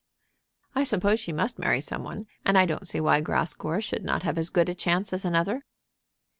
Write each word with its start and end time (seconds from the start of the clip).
"I 0.73 0.83
suppose 0.83 1.19
she 1.19 1.31
must 1.31 1.59
marry 1.59 1.79
some 1.79 2.03
one, 2.03 2.25
and 2.43 2.57
I 2.57 2.65
don't 2.65 2.87
see 2.87 2.99
why 2.99 3.21
Grascour 3.21 3.81
should 3.83 4.03
not 4.03 4.23
have 4.23 4.39
as 4.39 4.49
good 4.49 4.67
a 4.67 4.73
chance 4.73 5.13
as 5.13 5.25
another." 5.25 5.63